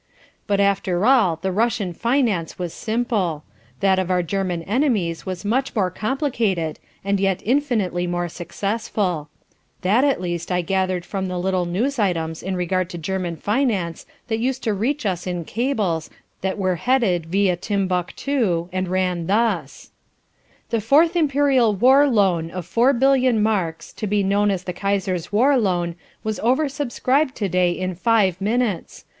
But 0.47 0.59
after 0.59 1.05
all 1.05 1.35
the 1.43 1.51
Russian 1.51 1.93
finance 1.93 2.57
was 2.57 2.73
simple. 2.73 3.43
That 3.81 3.99
of 3.99 4.09
our 4.09 4.23
German 4.23 4.63
enemies 4.63 5.27
was 5.27 5.45
much 5.45 5.75
more 5.75 5.91
complicated 5.91 6.79
and 7.05 7.19
yet 7.19 7.43
infinitely 7.45 8.07
more 8.07 8.27
successful. 8.27 9.29
That 9.83 10.03
at 10.03 10.19
least 10.19 10.51
I 10.51 10.61
gathered 10.61 11.05
from 11.05 11.27
the 11.27 11.37
little 11.37 11.67
news 11.67 11.99
items 11.99 12.41
in 12.41 12.55
regard 12.55 12.89
to 12.89 12.97
German 12.97 13.35
finance 13.37 14.07
that 14.27 14.39
used 14.39 14.63
to 14.63 14.73
reach 14.73 15.05
us 15.05 15.27
in 15.27 15.45
cables 15.45 16.09
that 16.41 16.57
were 16.57 16.77
headed 16.77 17.27
Via 17.27 17.55
Timbuctoo 17.55 18.69
and 18.73 18.87
ran 18.87 19.27
thus: 19.27 19.91
"The 20.71 20.81
fourth 20.81 21.15
Imperial 21.15 21.75
War 21.75 22.07
Loan 22.09 22.49
of 22.49 22.65
four 22.65 22.91
billion 22.93 23.43
marks, 23.43 23.93
to 23.93 24.07
be 24.07 24.23
known 24.23 24.49
as 24.49 24.63
the 24.63 24.73
Kaiser's 24.73 25.31
War 25.31 25.55
Loan, 25.59 25.93
was 26.23 26.39
oversubscribed 26.39 27.35
to 27.35 27.47
day 27.47 27.69
in 27.71 27.93
five 27.93 28.41
minutes. 28.41 29.05